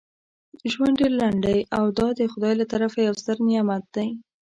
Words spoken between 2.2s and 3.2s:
دخدای له طرفه یو